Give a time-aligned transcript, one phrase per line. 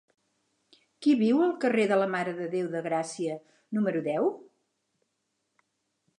[1.05, 3.37] Qui viu al carrer de la Mare de Déu de Gràcia
[3.79, 4.33] número deu?